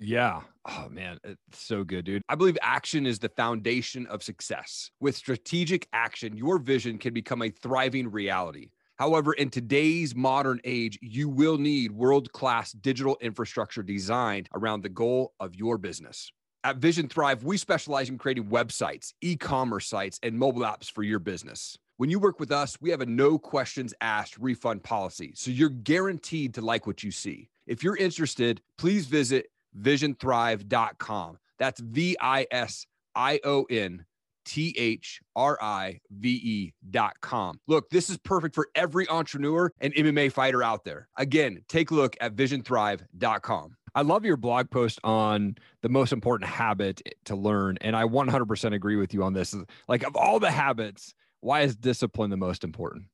Yeah. 0.00 0.40
Oh 0.66 0.88
man, 0.90 1.18
it's 1.24 1.38
so 1.52 1.84
good, 1.84 2.06
dude. 2.06 2.22
I 2.28 2.34
believe 2.34 2.56
action 2.62 3.06
is 3.06 3.18
the 3.18 3.28
foundation 3.28 4.06
of 4.06 4.22
success. 4.22 4.90
With 4.98 5.14
strategic 5.14 5.86
action, 5.92 6.36
your 6.36 6.58
vision 6.58 6.96
can 6.96 7.12
become 7.12 7.42
a 7.42 7.50
thriving 7.50 8.10
reality. 8.10 8.70
However, 8.96 9.34
in 9.34 9.50
today's 9.50 10.14
modern 10.14 10.60
age, 10.64 10.98
you 11.02 11.28
will 11.28 11.58
need 11.58 11.92
world 11.92 12.32
class 12.32 12.72
digital 12.72 13.18
infrastructure 13.20 13.82
designed 13.82 14.48
around 14.54 14.82
the 14.82 14.88
goal 14.88 15.34
of 15.38 15.54
your 15.54 15.76
business. 15.76 16.32
At 16.64 16.76
Vision 16.76 17.08
Thrive, 17.08 17.42
we 17.42 17.56
specialize 17.56 18.08
in 18.08 18.18
creating 18.18 18.46
websites, 18.46 19.12
e 19.20 19.36
commerce 19.36 19.86
sites, 19.86 20.18
and 20.22 20.38
mobile 20.38 20.62
apps 20.62 20.90
for 20.90 21.02
your 21.02 21.18
business. 21.18 21.76
When 21.96 22.10
you 22.10 22.18
work 22.18 22.40
with 22.40 22.52
us, 22.52 22.78
we 22.80 22.90
have 22.90 23.02
a 23.02 23.06
no 23.06 23.38
questions 23.38 23.92
asked 24.00 24.38
refund 24.38 24.82
policy, 24.82 25.32
so 25.34 25.50
you're 25.50 25.68
guaranteed 25.68 26.54
to 26.54 26.62
like 26.62 26.86
what 26.86 27.02
you 27.02 27.10
see. 27.10 27.50
If 27.66 27.82
you're 27.82 27.96
interested, 27.96 28.60
please 28.76 29.06
visit 29.06 29.46
visionthrive.com. 29.78 31.38
That's 31.58 31.80
V 31.80 32.16
I 32.20 32.46
S 32.50 32.86
I 33.14 33.40
O 33.44 33.64
N 33.64 34.04
T 34.44 34.74
H 34.76 35.20
R 35.36 35.58
I 35.60 36.00
V 36.10 36.72
E.com. 36.82 37.60
Look, 37.68 37.90
this 37.90 38.10
is 38.10 38.18
perfect 38.18 38.54
for 38.54 38.68
every 38.74 39.08
entrepreneur 39.08 39.72
and 39.80 39.94
MMA 39.94 40.32
fighter 40.32 40.62
out 40.62 40.84
there. 40.84 41.08
Again, 41.16 41.62
take 41.68 41.90
a 41.90 41.94
look 41.94 42.16
at 42.20 42.34
visionthrive.com. 42.34 43.76
I 43.94 44.02
love 44.02 44.24
your 44.24 44.36
blog 44.36 44.70
post 44.70 45.00
on 45.04 45.56
the 45.82 45.88
most 45.88 46.12
important 46.12 46.48
habit 46.48 47.02
to 47.24 47.36
learn. 47.36 47.76
And 47.80 47.96
I 47.96 48.04
100% 48.04 48.74
agree 48.74 48.96
with 48.96 49.12
you 49.12 49.22
on 49.22 49.32
this. 49.32 49.54
Like, 49.88 50.04
of 50.04 50.16
all 50.16 50.38
the 50.38 50.50
habits, 50.50 51.14
why 51.40 51.62
is 51.62 51.76
discipline 51.76 52.30
the 52.30 52.36
most 52.36 52.64
important? 52.64 53.06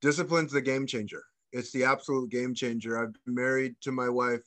Discipline's 0.00 0.52
the 0.52 0.60
game 0.60 0.86
changer 0.86 1.24
it's 1.56 1.72
the 1.72 1.84
absolute 1.84 2.30
game 2.30 2.54
changer. 2.54 2.98
I've 2.98 3.14
been 3.24 3.34
married 3.34 3.76
to 3.82 3.92
my 3.92 4.08
wife 4.08 4.44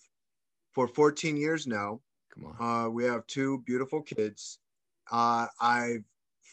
for 0.74 0.88
14 0.88 1.36
years 1.36 1.66
now. 1.66 2.00
Come 2.34 2.56
on. 2.60 2.86
Uh, 2.86 2.90
we 2.90 3.04
have 3.06 3.26
two 3.26 3.64
beautiful 3.66 4.02
kids. 4.02 4.60
Uh, 5.12 5.48
I've 5.60 6.04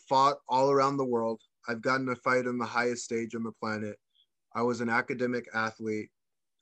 fought 0.09 0.39
all 0.49 0.71
around 0.71 0.97
the 0.97 1.05
world. 1.05 1.43
I've 1.69 1.83
gotten 1.83 2.09
a 2.09 2.17
fight 2.17 2.47
on 2.47 2.57
the 2.57 2.65
highest 2.65 3.05
stage 3.05 3.35
on 3.35 3.43
the 3.43 3.53
planet. 3.53 3.97
I 4.55 4.63
was 4.63 4.81
an 4.81 4.89
academic 4.89 5.47
athlete. 5.55 6.09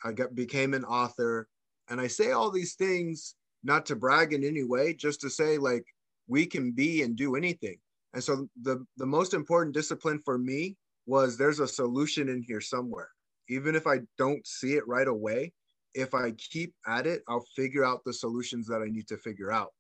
I 0.03 0.13
got 0.13 0.35
became 0.35 0.75
an 0.75 0.85
author, 0.85 1.49
and 1.89 2.01
I 2.01 2.09
say 2.09 2.33
all 2.33 2.51
these 2.51 2.75
things 2.75 3.37
not 3.63 3.87
to 3.87 3.97
brag 3.97 4.33
in 4.33 4.45
any 4.45 4.65
way, 4.65 4.93
just 4.93 5.21
to 5.21 5.31
say 5.31 5.57
like 5.57 5.85
we 6.27 6.47
can 6.47 6.73
be 6.73 7.03
and 7.03 7.17
do 7.17 7.37
anything. 7.37 7.79
And 8.13 8.23
so 8.23 8.49
the 8.61 8.85
the 8.97 9.07
most 9.07 9.35
important 9.35 9.75
discipline 9.75 10.21
for 10.25 10.37
me 10.37 10.77
was 11.07 11.37
there's 11.39 11.61
a 11.61 11.69
solution 11.69 12.29
in 12.29 12.43
here 12.43 12.61
somewhere. 12.61 13.11
Even 13.49 13.75
if 13.75 13.87
I 13.87 14.01
don't 14.19 14.47
see 14.47 14.75
it 14.75 14.87
right 14.87 15.09
away, 15.09 15.53
if 15.95 16.15
I 16.15 16.33
keep 16.33 16.75
at 16.87 17.07
it, 17.07 17.23
I'll 17.29 17.45
figure 17.55 17.85
out 17.85 18.03
the 18.05 18.13
solutions 18.13 18.67
that 18.69 18.83
I 18.83 18.91
need 18.91 19.07
to 19.09 19.17
figure 19.17 19.53
out. 19.53 19.73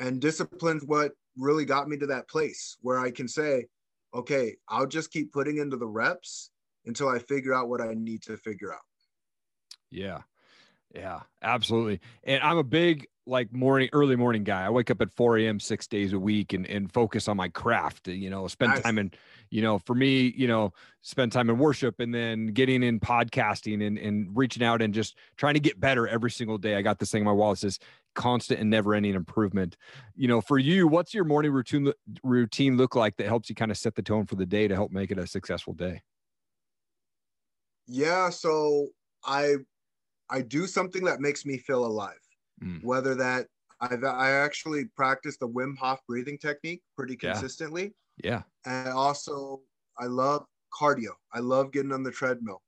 And 0.00 0.20
discipline's 0.20 0.84
what 0.84 1.12
really 1.36 1.64
got 1.64 1.88
me 1.88 1.96
to 1.98 2.06
that 2.06 2.28
place 2.28 2.76
where 2.80 2.98
I 2.98 3.10
can 3.10 3.28
say, 3.28 3.66
okay, 4.14 4.56
I'll 4.68 4.86
just 4.86 5.12
keep 5.12 5.32
putting 5.32 5.58
into 5.58 5.76
the 5.76 5.86
reps 5.86 6.50
until 6.86 7.08
I 7.08 7.18
figure 7.18 7.54
out 7.54 7.68
what 7.68 7.80
I 7.80 7.94
need 7.94 8.22
to 8.22 8.36
figure 8.36 8.72
out. 8.72 8.80
Yeah. 9.90 10.22
Yeah, 10.94 11.20
absolutely. 11.42 12.00
And 12.22 12.42
I'm 12.42 12.58
a 12.58 12.64
big 12.64 13.08
like 13.26 13.52
morning, 13.52 13.88
early 13.92 14.16
morning 14.16 14.44
guy. 14.44 14.66
I 14.66 14.70
wake 14.70 14.90
up 14.90 15.00
at 15.00 15.10
4 15.10 15.38
a.m. 15.38 15.58
six 15.58 15.86
days 15.86 16.12
a 16.12 16.18
week 16.18 16.52
and, 16.52 16.66
and 16.66 16.92
focus 16.92 17.26
on 17.26 17.36
my 17.36 17.48
craft, 17.48 18.08
you 18.08 18.28
know, 18.28 18.46
spend 18.48 18.72
nice. 18.74 18.82
time 18.82 18.98
in, 18.98 19.12
you 19.50 19.62
know, 19.62 19.78
for 19.78 19.94
me, 19.94 20.34
you 20.36 20.46
know, 20.46 20.72
spend 21.00 21.32
time 21.32 21.48
in 21.48 21.58
worship 21.58 22.00
and 22.00 22.14
then 22.14 22.48
getting 22.48 22.82
in 22.82 23.00
podcasting 23.00 23.86
and, 23.86 23.98
and 23.98 24.36
reaching 24.36 24.62
out 24.62 24.82
and 24.82 24.92
just 24.92 25.16
trying 25.36 25.54
to 25.54 25.60
get 25.60 25.80
better 25.80 26.06
every 26.06 26.30
single 26.30 26.58
day. 26.58 26.76
I 26.76 26.82
got 26.82 26.98
this 26.98 27.10
thing 27.10 27.22
in 27.22 27.26
my 27.26 27.32
wall 27.32 27.52
that 27.52 27.58
says 27.58 27.78
constant 28.14 28.60
and 28.60 28.68
never 28.68 28.94
ending 28.94 29.14
improvement. 29.14 29.76
You 30.14 30.28
know, 30.28 30.40
for 30.40 30.58
you, 30.58 30.86
what's 30.86 31.14
your 31.14 31.24
morning 31.24 31.52
routine 31.52 31.92
routine 32.22 32.76
look 32.76 32.94
like 32.94 33.16
that 33.16 33.26
helps 33.26 33.48
you 33.48 33.54
kind 33.54 33.70
of 33.70 33.78
set 33.78 33.94
the 33.94 34.02
tone 34.02 34.26
for 34.26 34.34
the 34.34 34.46
day 34.46 34.68
to 34.68 34.74
help 34.74 34.92
make 34.92 35.10
it 35.10 35.18
a 35.18 35.26
successful 35.26 35.72
day? 35.72 36.02
Yeah. 37.86 38.30
So 38.30 38.88
I, 39.24 39.56
I 40.30 40.42
do 40.42 40.66
something 40.66 41.04
that 41.04 41.20
makes 41.20 41.44
me 41.44 41.58
feel 41.58 41.84
alive 41.84 42.18
mm. 42.62 42.82
whether 42.82 43.14
that 43.14 43.46
I've 43.80 44.04
I 44.04 44.30
actually 44.30 44.86
practice 44.96 45.36
the 45.36 45.48
Wim 45.48 45.76
Hof 45.76 46.00
breathing 46.06 46.38
technique 46.38 46.82
pretty 46.96 47.16
consistently. 47.16 47.92
Yeah. 48.22 48.42
And 48.64 48.88
also 48.88 49.60
I 49.98 50.06
love 50.06 50.46
cardio. 50.72 51.10
I 51.32 51.40
love 51.40 51.72
getting 51.72 51.92
on 51.92 52.02
the 52.02 52.10
treadmill. 52.10 52.62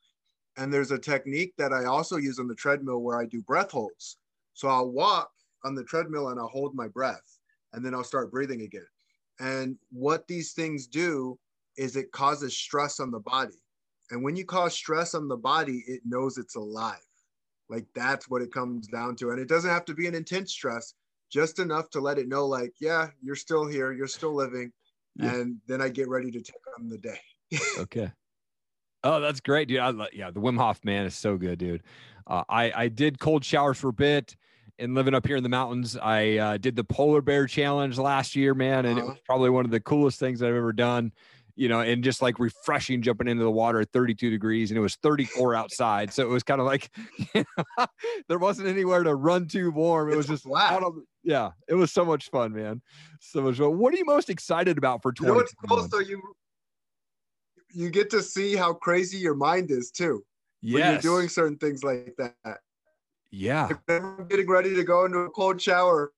And 0.57 0.73
there's 0.73 0.91
a 0.91 0.99
technique 0.99 1.53
that 1.59 1.73
I 1.73 1.85
also 1.85 2.17
use 2.17 2.39
on 2.39 2.49
the 2.49 2.55
treadmill 2.55 3.03
where 3.03 3.19
I 3.19 3.27
do 3.27 3.43
breath 3.43 3.71
holds. 3.71 4.19
So 4.55 4.69
I'll 4.69 4.91
walk 4.91 5.31
on 5.65 5.75
the 5.75 5.85
treadmill 5.85 6.29
and 6.31 6.41
I'll 6.41 6.49
hold 6.49 6.75
my 6.75 6.89
breath 6.89 7.39
and 7.73 7.85
then 7.85 7.95
I'll 7.95 8.05
start 8.05 8.31
breathing 8.31 8.63
again. 8.63 8.87
And 9.39 9.77
what 9.91 10.27
these 10.27 10.53
things 10.53 10.87
do 10.87 11.39
is 11.77 11.97
it 11.97 12.11
causes 12.13 12.57
stress 12.57 13.01
on 13.01 13.11
the 13.11 13.21
body. 13.21 13.61
And 14.11 14.23
when 14.23 14.37
you 14.37 14.45
cause 14.45 14.73
stress 14.75 15.15
on 15.15 15.29
the 15.29 15.37
body, 15.37 15.85
it 15.87 16.01
knows 16.05 16.39
it's 16.39 16.57
alive. 16.57 16.97
Like 17.69 17.87
that's 17.95 18.29
what 18.29 18.43
it 18.43 18.53
comes 18.53 18.87
down 18.87 19.17
to. 19.17 19.31
And 19.31 19.41
it 19.41 19.49
doesn't 19.49 19.71
have 19.71 19.85
to 19.87 19.95
be 19.95 20.07
an 20.07 20.15
intense 20.15 20.53
stress, 20.53 20.95
just 21.31 21.59
enough 21.59 21.91
to 21.91 22.01
let 22.01 22.19
it 22.19 22.29
know, 22.29 22.47
like, 22.47 22.73
yeah, 22.81 23.09
you're 23.23 23.37
still 23.37 23.67
here, 23.67 23.93
you're 23.93 24.07
still 24.07 24.35
living. 24.35 24.73
Yeah. 25.17 25.35
And 25.35 25.57
then 25.67 25.81
I 25.81 25.89
get 25.89 26.09
ready 26.09 26.31
to 26.31 26.41
take 26.41 26.55
on 26.79 26.89
the 26.89 26.99
day. 26.99 27.19
okay. 27.79 28.13
Oh, 29.03 29.21
that's 29.21 29.41
great, 29.41 29.69
dude. 29.69 29.79
I 29.79 29.91
love, 29.91 30.09
yeah, 30.13 30.31
the 30.31 30.41
Wim 30.41 30.59
Hof 30.59 30.85
man 30.85 31.07
is 31.07 31.15
so 31.15 31.37
good, 31.37 31.59
dude. 31.59 31.83
Uh, 32.27 32.43
I 32.49 32.73
I 32.75 32.89
did 32.89 33.21
cold 33.21 33.45
showers 33.45 33.79
for 33.79 33.89
a 33.89 33.93
bit, 33.93 34.37
and 34.79 34.95
living 34.95 35.15
up 35.15 35.27
here 35.27 35.37
in 35.37 35.45
the 35.45 35.49
mountains, 35.49 35.97
I 35.97 36.37
uh, 36.39 36.57
did 36.57 36.75
the 36.75 36.83
polar 36.83 37.23
bear 37.23 37.47
challenge 37.47 37.99
last 37.99 38.35
year, 38.35 38.53
man, 38.53 38.85
and 38.85 38.99
uh-huh. 38.99 39.07
it 39.07 39.11
was 39.11 39.19
probably 39.25 39.51
one 39.51 39.65
of 39.65 39.71
the 39.71 39.81
coolest 39.81 40.19
things 40.19 40.43
I've 40.43 40.55
ever 40.55 40.73
done 40.73 41.13
you 41.57 41.69
know, 41.69 41.81
and 41.81 42.05
just 42.05 42.23
like 42.23 42.39
refreshing 42.39 43.03
jumping 43.03 43.29
into 43.29 43.43
the 43.43 43.51
water 43.51 43.81
at 43.81 43.91
32 43.91 44.31
degrees 44.31 44.71
and 44.71 44.79
it 44.79 44.83
was 44.83 44.97
34 44.97 45.55
outside. 45.55 46.13
So 46.13 46.23
it 46.23 46.29
was 46.29 46.43
kind 46.43 46.61
of 46.61 46.67
like 46.67 46.91
you 47.35 47.45
know, 47.57 47.87
there 48.29 48.39
wasn't 48.39 48.69
anywhere 48.69 49.03
to 49.03 49.15
run 49.15 49.49
too 49.49 49.71
warm. 49.71 50.09
It 50.09 50.13
it's 50.13 50.17
was 50.19 50.27
just 50.27 50.45
flat. 50.45 50.83
yeah, 51.25 51.51
it 51.69 51.75
was 51.75 51.91
so 51.91 52.05
much 52.05 52.31
fun, 52.31 52.53
man. 52.53 52.83
So 53.21 53.43
much 53.43 53.57
fun. 53.57 53.79
What 53.79 53.95
are 53.95 53.97
you 53.97 54.05
most 54.05 54.31
excited 54.31 54.79
about 54.79 55.03
for 55.03 55.13
20? 55.13 55.27
You 55.27 55.33
know 55.33 55.39
what's 55.39 55.55
cool? 55.67 55.89
So 55.89 55.99
you 55.99 56.23
you 57.73 57.91
get 57.91 58.11
to 58.11 58.23
see 58.23 58.55
how 58.55 58.73
crazy 58.73 59.19
your 59.19 59.35
mind 59.35 59.71
is 59.71 59.91
too. 59.91 60.23
Yeah, 60.63 60.93
you're 60.93 61.01
doing 61.01 61.29
certain 61.29 61.57
things 61.57 61.83
like 61.83 62.15
that. 62.19 62.59
Yeah. 63.31 63.69
I'm 63.89 64.27
getting 64.29 64.49
ready 64.49 64.75
to 64.75 64.85
go 64.85 65.05
into 65.05 65.19
a 65.19 65.31
cold 65.31 65.61
shower, 65.61 66.13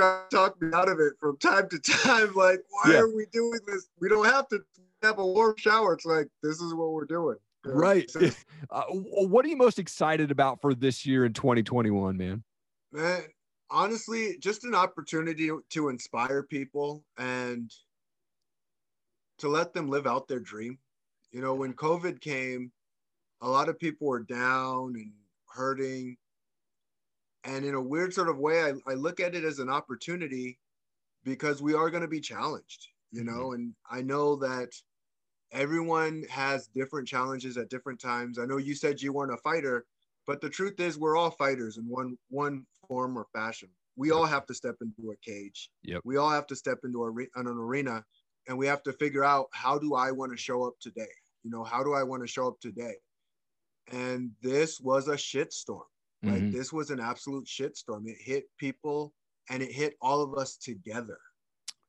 to 0.00 0.36
talk 0.36 0.60
me 0.60 0.70
out 0.74 0.88
of 0.88 0.98
it 1.00 1.14
from 1.20 1.36
time 1.38 1.68
to 1.68 1.78
time. 2.04 2.32
Like, 2.34 2.60
why 2.70 2.92
yeah. 2.92 2.98
are 3.00 3.14
we 3.14 3.26
doing 3.32 3.60
this? 3.66 3.88
We 4.00 4.08
don't 4.08 4.26
have 4.26 4.48
to 4.48 4.60
have 5.02 5.18
a 5.18 5.26
warm 5.26 5.54
shower. 5.56 5.94
It's 5.94 6.04
like 6.06 6.28
this 6.42 6.60
is 6.60 6.74
what 6.74 6.92
we're 6.92 7.06
doing. 7.06 7.36
You 7.64 7.72
know? 7.72 7.76
Right. 7.76 8.10
Uh, 8.70 8.82
what 8.92 9.44
are 9.44 9.48
you 9.48 9.56
most 9.56 9.80
excited 9.80 10.30
about 10.30 10.60
for 10.60 10.74
this 10.74 11.04
year 11.04 11.24
in 11.24 11.32
2021, 11.32 12.16
man? 12.16 12.44
Man, 12.92 13.22
honestly, 13.68 14.36
just 14.38 14.62
an 14.64 14.76
opportunity 14.76 15.50
to 15.70 15.88
inspire 15.88 16.44
people 16.44 17.02
and 17.18 17.72
to 19.38 19.48
let 19.48 19.72
them 19.72 19.88
live 19.88 20.06
out 20.06 20.28
their 20.28 20.38
dream. 20.38 20.78
You 21.32 21.40
know, 21.40 21.54
when 21.54 21.72
COVID 21.72 22.20
came, 22.20 22.70
a 23.40 23.48
lot 23.48 23.68
of 23.68 23.78
people 23.78 24.06
were 24.06 24.22
down 24.22 24.94
and 24.94 25.10
hurting 25.48 26.16
and 27.44 27.64
in 27.64 27.74
a 27.74 27.82
weird 27.82 28.12
sort 28.12 28.28
of 28.28 28.38
way 28.38 28.62
I, 28.62 28.72
I 28.90 28.94
look 28.94 29.20
at 29.20 29.34
it 29.34 29.44
as 29.44 29.58
an 29.58 29.70
opportunity 29.70 30.58
because 31.24 31.62
we 31.62 31.74
are 31.74 31.90
going 31.90 32.02
to 32.02 32.08
be 32.08 32.20
challenged 32.20 32.88
you 33.12 33.24
know? 33.24 33.48
Mm-hmm. 33.48 33.54
and 33.54 33.74
i 33.90 34.00
know 34.02 34.36
that 34.36 34.70
everyone 35.52 36.24
has 36.30 36.68
different 36.68 37.08
challenges 37.08 37.56
at 37.56 37.70
different 37.70 38.00
times. 38.00 38.38
I 38.38 38.46
know 38.46 38.58
you 38.58 38.74
said 38.74 39.00
you 39.00 39.12
weren't 39.12 39.34
a 39.34 39.38
fighter 39.38 39.84
but 40.26 40.40
the 40.40 40.50
truth 40.50 40.78
is 40.78 40.98
we're 40.98 41.16
all 41.16 41.30
fighters 41.30 41.76
in 41.76 41.84
one 41.88 42.16
one 42.28 42.64
form 42.86 43.18
or 43.18 43.26
fashion. 43.32 43.68
We 43.96 44.12
all 44.12 44.26
have 44.26 44.46
to 44.46 44.54
step 44.54 44.76
into 44.80 45.10
a 45.10 45.16
cage. 45.16 45.70
Yep. 45.82 46.02
we 46.04 46.16
all 46.18 46.30
have 46.30 46.46
to 46.48 46.56
step 46.56 46.78
into 46.84 47.04
a, 47.04 47.40
an 47.40 47.46
arena 47.46 48.04
and 48.46 48.56
we 48.56 48.66
have 48.66 48.82
to 48.84 48.92
figure 48.92 49.24
out 49.24 49.46
how 49.52 49.78
do 49.78 49.94
i 49.94 50.10
want 50.10 50.32
to 50.32 50.38
show 50.38 50.64
up 50.64 50.74
today? 50.80 51.12
You 51.42 51.50
know 51.50 51.64
how 51.64 51.82
do 51.82 51.94
i 51.94 52.02
want 52.02 52.22
to 52.22 52.28
show 52.28 52.46
up 52.46 52.60
today? 52.60 52.94
And 53.90 54.30
this 54.40 54.80
was 54.80 55.08
a 55.08 55.16
shitstorm 55.16 55.89
like 56.22 56.34
mm-hmm. 56.34 56.50
this 56.50 56.72
was 56.72 56.90
an 56.90 57.00
absolute 57.00 57.46
shitstorm. 57.46 58.06
It 58.06 58.18
hit 58.20 58.44
people 58.58 59.12
and 59.48 59.62
it 59.62 59.72
hit 59.72 59.94
all 60.02 60.22
of 60.22 60.36
us 60.36 60.56
together. 60.56 61.18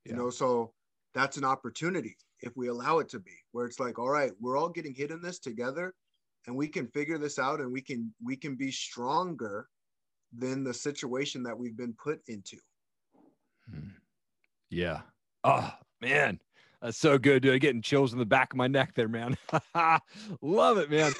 Yeah. 0.06 0.14
You 0.14 0.18
know, 0.18 0.30
so 0.30 0.74
that's 1.14 1.38
an 1.38 1.44
opportunity 1.44 2.16
if 2.40 2.54
we 2.56 2.68
allow 2.68 3.00
it 3.00 3.10
to 3.10 3.20
be, 3.20 3.34
where 3.52 3.66
it's 3.66 3.80
like, 3.80 4.00
all 4.00 4.10
right, 4.10 4.32
we're 4.40 4.58
all 4.58 4.70
getting 4.70 4.96
hit 4.96 5.12
in 5.12 5.22
this 5.22 5.40
together 5.40 5.94
and 6.48 6.56
we 6.56 6.68
can 6.68 6.88
figure 6.88 7.18
this 7.18 7.38
out 7.38 7.60
and 7.60 7.72
we 7.72 7.82
can 7.82 8.14
we 8.24 8.36
can 8.36 8.56
be 8.56 8.72
stronger 8.72 9.68
than 10.36 10.64
the 10.64 10.74
situation 10.74 11.44
that 11.44 11.58
we've 11.58 11.78
been 11.78 11.96
put 12.02 12.20
into. 12.28 12.58
Hmm. 13.70 13.90
Yeah. 14.70 15.02
Oh 15.44 15.72
man. 16.02 16.40
That's 16.82 16.98
so 16.98 17.20
good, 17.20 17.44
dude. 17.44 17.62
Getting 17.62 17.82
chills 17.82 18.12
in 18.12 18.20
the 18.20 18.26
back 18.26 18.54
of 18.54 18.58
my 18.58 18.68
neck 18.68 18.94
there, 18.96 19.08
man. 19.08 19.38
Love 20.42 20.78
it, 20.80 20.90
man. 20.90 21.14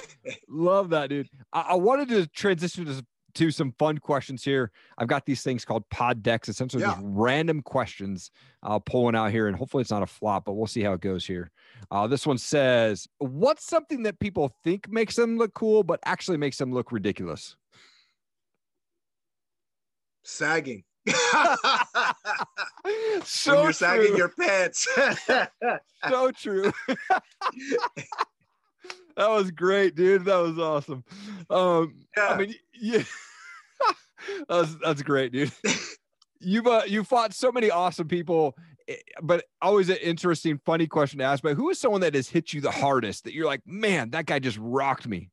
Love 0.50 0.90
that, 0.90 1.10
dude. 1.10 1.30
I, 1.54 1.62
I 1.70 1.76
wanted 1.76 2.10
to 2.10 2.26
transition 2.28 2.86
to, 2.86 3.06
to, 3.36 3.52
some 3.52 3.72
fun 3.78 4.00
questions 4.00 4.44
here. 4.44 4.72
I've 4.98 5.08
got 5.08 5.28
these 5.28 5.44
things 5.44 5.64
called 5.64 5.88
PodDecks, 5.90 6.50
essentially 6.50 6.82
yeah. 6.82 6.94
just 6.94 7.02
random 7.04 7.62
questions 7.62 8.32
I'll 8.64 8.80
pull 8.80 9.04
one 9.04 9.16
out 9.16 9.30
here, 9.30 9.48
and 9.48 9.56
hopefully 9.56 9.82
it's 9.82 9.92
not 9.92 10.02
a 10.02 10.08
flop, 10.08 10.46
but 10.46 10.54
we'll 10.54 10.66
see 10.66 10.82
how 10.82 10.94
it 10.94 11.02
goes 11.02 11.28
here. 11.28 11.52
Uh, 11.92 12.08
this 12.08 12.26
one 12.26 12.40
says, 12.40 13.08
What's 13.20 13.64
something 13.66 14.02
that 14.04 14.20
people 14.20 14.52
think 14.64 14.90
makes 14.90 15.16
them 15.16 15.38
look 15.38 15.54
cool, 15.54 15.84
but 15.84 16.00
actually 16.06 16.38
makes 16.38 16.58
them 16.58 16.74
look 16.74 16.92
ridiculous? 16.92 17.56
Sagging. 20.24 20.84
so 23.24 23.56
when 23.56 23.64
you're 23.64 23.74
sagging 23.74 24.16
your 24.18 24.30
pants. 24.30 24.88
so 26.10 26.32
true. 26.32 26.72
that 29.16 29.30
was 29.30 29.52
great, 29.52 29.96
dude. 29.96 30.26
That 30.26 30.38
was 30.38 30.58
awesome. 30.58 31.04
Um, 31.50 31.96
yeah. 32.16 32.28
I 32.28 32.38
mean, 32.38 32.56
yeah, 32.74 33.04
that's 34.48 34.76
that's 34.84 35.02
great, 35.02 35.32
dude. 35.32 35.52
You've 36.40 36.68
uh, 36.68 36.84
you 36.88 37.04
fought 37.04 37.34
so 37.34 37.52
many 37.52 37.70
awesome 37.70 38.08
people, 38.08 38.58
eh, 38.88 38.96
but 39.22 39.46
always 39.62 39.90
an 39.90 39.98
interesting, 39.98 40.60
funny 40.66 40.88
question 40.88 41.20
to 41.20 41.26
ask. 41.26 41.44
But 41.44 41.56
who 41.56 41.70
is 41.70 41.80
someone 41.80 42.02
that 42.02 42.16
has 42.16 42.30
hit 42.30 42.54
you 42.54 42.62
the 42.62 42.72
hardest 42.72 43.26
that 43.26 43.34
you're 43.34 43.46
like, 43.46 43.62
man, 43.66 44.10
that 44.12 44.26
guy 44.26 44.40
just 44.40 44.58
rocked 44.60 45.08
me? 45.08 45.30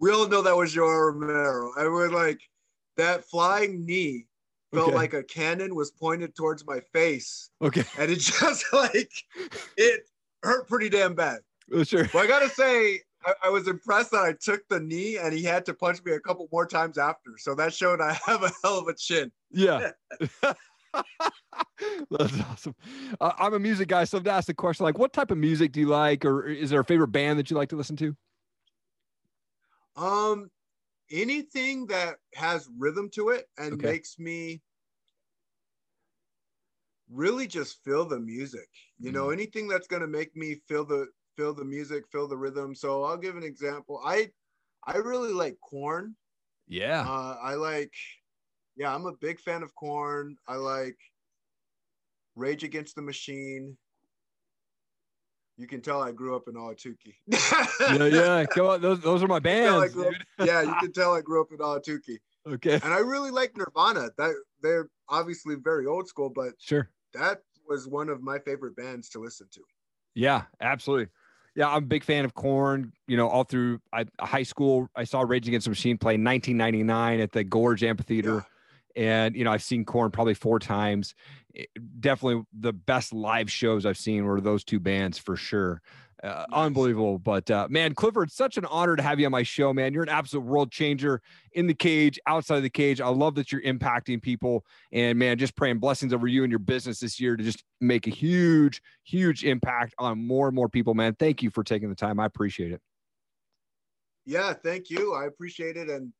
We 0.00 0.10
all 0.12 0.28
know 0.28 0.42
that 0.42 0.56
was 0.56 0.74
Yoel 0.74 1.12
Romero. 1.12 1.72
I 1.78 1.88
would 1.88 2.12
like 2.12 2.40
that 2.96 3.24
flying 3.24 3.84
knee 3.84 4.26
felt 4.74 4.88
okay. 4.88 4.96
like 4.96 5.14
a 5.14 5.22
cannon 5.22 5.74
was 5.74 5.90
pointed 5.90 6.34
towards 6.34 6.66
my 6.66 6.80
face. 6.92 7.50
Okay. 7.62 7.84
And 7.98 8.10
it 8.10 8.18
just 8.18 8.64
like 8.72 9.12
it 9.76 10.08
hurt 10.42 10.68
pretty 10.68 10.88
damn 10.88 11.14
bad. 11.14 11.40
Oh, 11.72 11.84
sure. 11.84 12.08
Well, 12.12 12.24
I 12.24 12.26
gotta 12.26 12.50
say, 12.50 13.00
I, 13.24 13.34
I, 13.44 13.48
was 13.48 13.68
impressed 13.68 14.10
that 14.10 14.22
I 14.22 14.34
took 14.38 14.66
the 14.68 14.80
knee 14.80 15.16
and 15.16 15.32
he 15.32 15.42
had 15.42 15.64
to 15.66 15.74
punch 15.74 16.04
me 16.04 16.12
a 16.12 16.20
couple 16.20 16.46
more 16.52 16.66
times 16.66 16.98
after. 16.98 17.30
So 17.38 17.54
that 17.54 17.72
showed 17.72 18.00
I 18.00 18.18
have 18.26 18.42
a 18.42 18.50
hell 18.62 18.78
of 18.78 18.88
a 18.88 18.94
chin. 18.94 19.32
Yeah. 19.50 19.92
That's 22.10 22.40
awesome. 22.40 22.74
Uh, 23.20 23.32
I'm 23.38 23.54
a 23.54 23.58
music 23.58 23.88
guy, 23.88 24.04
so 24.04 24.18
I've 24.18 24.26
asked 24.26 24.46
the 24.48 24.54
question 24.54 24.84
like, 24.84 24.98
what 24.98 25.12
type 25.12 25.30
of 25.30 25.38
music 25.38 25.72
do 25.72 25.80
you 25.80 25.86
like, 25.86 26.24
or 26.24 26.46
is 26.46 26.70
there 26.70 26.80
a 26.80 26.84
favorite 26.84 27.08
band 27.08 27.38
that 27.38 27.50
you 27.50 27.56
like 27.56 27.70
to 27.70 27.76
listen 27.76 27.96
to? 27.96 28.16
Um, 29.96 30.50
anything 31.10 31.86
that 31.86 32.16
has 32.34 32.68
rhythm 32.78 33.10
to 33.14 33.30
it 33.30 33.46
and 33.58 33.74
okay. 33.74 33.86
makes 33.86 34.18
me 34.18 34.60
really 37.10 37.46
just 37.46 37.82
feel 37.84 38.04
the 38.04 38.18
music. 38.18 38.68
You 38.98 39.10
mm. 39.10 39.14
know, 39.14 39.30
anything 39.30 39.68
that's 39.68 39.86
gonna 39.86 40.06
make 40.06 40.34
me 40.36 40.60
feel 40.68 40.84
the 40.84 41.06
feel 41.36 41.54
the 41.54 41.64
music, 41.64 42.04
feel 42.10 42.28
the 42.28 42.36
rhythm. 42.36 42.74
So 42.74 43.04
I'll 43.04 43.16
give 43.16 43.36
an 43.36 43.42
example. 43.42 44.00
I 44.04 44.30
I 44.86 44.96
really 44.96 45.32
like 45.32 45.56
Korn 45.68 46.16
Yeah. 46.68 47.02
Uh, 47.08 47.36
I 47.42 47.54
like 47.54 47.92
yeah, 48.76 48.94
I'm 48.94 49.06
a 49.06 49.16
big 49.20 49.40
fan 49.40 49.62
of 49.62 49.74
Korn 49.74 50.36
I 50.48 50.56
like 50.56 50.96
Rage 52.36 52.64
Against 52.64 52.96
the 52.96 53.02
Machine. 53.02 53.76
You 55.56 55.68
can 55.68 55.80
tell 55.80 56.02
I 56.02 56.10
grew 56.10 56.34
up 56.34 56.48
in 56.48 56.54
Ahwatukee. 56.54 57.14
yeah, 57.26 58.06
yeah. 58.06 58.44
Go 58.56 58.70
on. 58.72 58.80
Those, 58.80 59.00
those 59.00 59.22
are 59.22 59.28
my 59.28 59.38
bands. 59.38 59.96
Up, 59.96 60.12
yeah, 60.44 60.62
you 60.62 60.74
can 60.80 60.92
tell 60.92 61.14
I 61.14 61.20
grew 61.20 61.40
up 61.40 61.48
in 61.52 61.58
Ahwatukee. 61.58 62.18
Okay. 62.46 62.74
And 62.82 62.92
I 62.92 62.98
really 62.98 63.30
like 63.30 63.56
Nirvana. 63.56 64.10
That 64.18 64.34
they're 64.62 64.88
obviously 65.08 65.54
very 65.54 65.86
old 65.86 66.08
school, 66.08 66.30
but 66.34 66.54
sure. 66.58 66.90
That 67.12 67.42
was 67.68 67.86
one 67.86 68.08
of 68.08 68.20
my 68.20 68.40
favorite 68.40 68.74
bands 68.74 69.08
to 69.10 69.20
listen 69.20 69.46
to. 69.52 69.60
Yeah, 70.14 70.42
absolutely. 70.60 71.08
Yeah, 71.54 71.68
I'm 71.68 71.84
a 71.84 71.86
big 71.86 72.02
fan 72.02 72.24
of 72.24 72.34
Korn. 72.34 72.92
You 73.06 73.16
know, 73.16 73.28
all 73.28 73.44
through 73.44 73.80
I, 73.92 74.06
high 74.18 74.42
school, 74.42 74.88
I 74.96 75.04
saw 75.04 75.20
Rage 75.20 75.46
Against 75.46 75.66
the 75.66 75.70
Machine 75.70 75.96
play 75.98 76.14
1999 76.14 77.20
at 77.20 77.30
the 77.30 77.44
Gorge 77.44 77.84
Amphitheater. 77.84 78.34
Yeah 78.34 78.40
and 78.96 79.34
you 79.34 79.44
know 79.44 79.52
i've 79.52 79.62
seen 79.62 79.84
Korn 79.84 80.10
probably 80.10 80.34
four 80.34 80.58
times. 80.58 81.14
It, 81.52 81.68
definitely 82.00 82.44
the 82.58 82.72
best 82.72 83.12
live 83.12 83.50
shows 83.50 83.86
i've 83.86 83.98
seen 83.98 84.24
were 84.24 84.40
those 84.40 84.64
two 84.64 84.80
bands 84.80 85.18
for 85.18 85.36
sure. 85.36 85.82
Uh, 86.22 86.46
unbelievable 86.54 87.18
but 87.18 87.50
uh, 87.50 87.66
man 87.68 87.94
clifford 87.94 88.30
such 88.30 88.56
an 88.56 88.64
honor 88.66 88.96
to 88.96 89.02
have 89.02 89.20
you 89.20 89.26
on 89.26 89.32
my 89.32 89.42
show 89.42 89.74
man. 89.74 89.92
You're 89.92 90.04
an 90.04 90.08
absolute 90.08 90.46
world 90.46 90.70
changer 90.72 91.20
in 91.52 91.66
the 91.66 91.74
cage 91.74 92.18
outside 92.26 92.56
of 92.56 92.62
the 92.62 92.70
cage. 92.70 92.98
I 93.00 93.08
love 93.08 93.34
that 93.34 93.52
you're 93.52 93.60
impacting 93.60 94.22
people 94.22 94.64
and 94.90 95.18
man 95.18 95.36
just 95.36 95.54
praying 95.54 95.80
blessings 95.80 96.14
over 96.14 96.26
you 96.26 96.42
and 96.42 96.50
your 96.50 96.60
business 96.60 97.00
this 97.00 97.20
year 97.20 97.36
to 97.36 97.44
just 97.44 97.62
make 97.80 98.06
a 98.06 98.10
huge 98.10 98.80
huge 99.02 99.44
impact 99.44 99.94
on 99.98 100.26
more 100.26 100.46
and 100.46 100.54
more 100.54 100.68
people 100.68 100.94
man. 100.94 101.14
Thank 101.14 101.42
you 101.42 101.50
for 101.50 101.62
taking 101.62 101.90
the 101.90 101.94
time. 101.94 102.18
I 102.18 102.24
appreciate 102.24 102.72
it. 102.72 102.80
Yeah 104.24 104.54
thank 104.54 104.88
you. 104.88 105.12
I 105.12 105.26
appreciate 105.26 105.76
it 105.76 105.90
and 105.90 106.10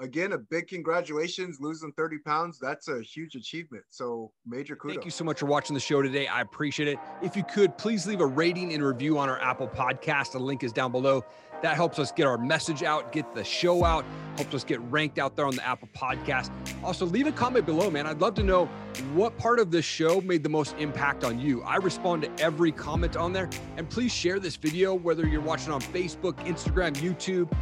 again, 0.00 0.32
a 0.32 0.38
big 0.38 0.66
congratulations 0.66 1.58
losing 1.60 1.92
30 1.92 2.18
pounds. 2.18 2.58
That's 2.58 2.88
a 2.88 3.00
huge 3.02 3.34
achievement. 3.34 3.84
So 3.90 4.32
major 4.46 4.74
kudos. 4.74 4.96
Thank 4.96 5.04
you 5.04 5.10
so 5.10 5.24
much 5.24 5.38
for 5.38 5.46
watching 5.46 5.74
the 5.74 5.80
show 5.80 6.02
today. 6.02 6.26
I 6.26 6.40
appreciate 6.40 6.88
it. 6.88 6.98
If 7.22 7.36
you 7.36 7.44
could, 7.44 7.76
please 7.78 8.06
leave 8.06 8.20
a 8.20 8.26
rating 8.26 8.72
and 8.72 8.84
review 8.84 9.18
on 9.18 9.28
our 9.28 9.40
Apple 9.40 9.68
podcast. 9.68 10.32
The 10.32 10.38
link 10.38 10.64
is 10.64 10.72
down 10.72 10.92
below. 10.92 11.24
That 11.62 11.76
helps 11.76 11.98
us 11.98 12.10
get 12.10 12.26
our 12.26 12.38
message 12.38 12.82
out, 12.82 13.12
get 13.12 13.34
the 13.34 13.44
show 13.44 13.84
out, 13.84 14.06
helps 14.36 14.54
us 14.54 14.64
get 14.64 14.80
ranked 14.90 15.18
out 15.18 15.36
there 15.36 15.44
on 15.44 15.54
the 15.54 15.66
Apple 15.66 15.88
podcast. 15.94 16.50
Also, 16.82 17.04
leave 17.04 17.26
a 17.26 17.32
comment 17.32 17.66
below, 17.66 17.90
man. 17.90 18.06
I'd 18.06 18.22
love 18.22 18.34
to 18.36 18.42
know 18.42 18.64
what 19.12 19.36
part 19.36 19.60
of 19.60 19.70
this 19.70 19.84
show 19.84 20.22
made 20.22 20.42
the 20.42 20.48
most 20.48 20.74
impact 20.78 21.22
on 21.22 21.38
you. 21.38 21.62
I 21.62 21.76
respond 21.76 22.22
to 22.22 22.42
every 22.42 22.72
comment 22.72 23.14
on 23.14 23.34
there. 23.34 23.50
And 23.76 23.88
please 23.90 24.10
share 24.10 24.40
this 24.40 24.56
video, 24.56 24.94
whether 24.94 25.26
you're 25.26 25.42
watching 25.42 25.70
on 25.70 25.82
Facebook, 25.82 26.34
Instagram, 26.46 26.94
YouTube 26.94 27.54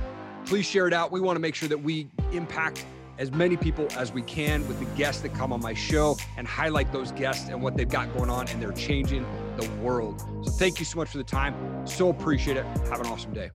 please 0.46 0.66
share 0.66 0.86
it 0.86 0.92
out. 0.92 1.12
We 1.12 1.20
want 1.20 1.36
to 1.36 1.40
make 1.40 1.54
sure 1.54 1.68
that 1.68 1.82
we 1.82 2.08
impact 2.32 2.84
as 3.18 3.32
many 3.32 3.56
people 3.56 3.88
as 3.96 4.12
we 4.12 4.22
can 4.22 4.66
with 4.68 4.78
the 4.78 4.86
guests 4.96 5.22
that 5.22 5.34
come 5.34 5.52
on 5.52 5.60
my 5.60 5.74
show 5.74 6.16
and 6.36 6.46
highlight 6.46 6.92
those 6.92 7.12
guests 7.12 7.48
and 7.48 7.60
what 7.60 7.76
they've 7.76 7.88
got 7.88 8.12
going 8.16 8.30
on 8.30 8.48
and 8.48 8.62
they're 8.62 8.72
changing 8.72 9.26
the 9.56 9.68
world. 9.82 10.20
So 10.44 10.50
thank 10.52 10.78
you 10.78 10.84
so 10.84 10.98
much 10.98 11.08
for 11.08 11.18
the 11.18 11.24
time. 11.24 11.54
So 11.86 12.08
appreciate 12.10 12.56
it. 12.56 12.64
Have 12.88 13.00
an 13.00 13.06
awesome 13.06 13.32
day. 13.32 13.46